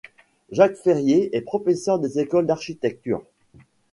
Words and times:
Jacques 0.49 0.77
Ferrier 0.77 1.29
est 1.37 1.41
professeur 1.41 1.99
des 1.99 2.17
Écoles 2.17 2.47
d’Architecture. 2.47 3.21